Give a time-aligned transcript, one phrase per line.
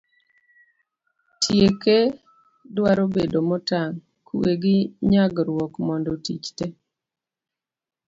[1.41, 1.97] tieke
[2.75, 4.77] dwaro bedo motang' ,kwe gi
[5.09, 6.67] nyagruok mondo tich te